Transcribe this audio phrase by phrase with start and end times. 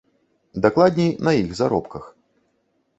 [0.65, 2.03] Дакладней, на іх заробках.